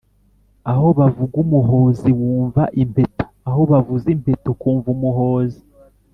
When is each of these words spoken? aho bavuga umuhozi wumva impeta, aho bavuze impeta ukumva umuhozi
aho 0.71 0.87
bavuga 0.99 1.35
umuhozi 1.43 2.09
wumva 2.19 2.63
impeta, 2.83 3.25
aho 3.47 3.61
bavuze 3.71 4.07
impeta 4.15 4.45
ukumva 4.53 4.87
umuhozi 4.95 5.61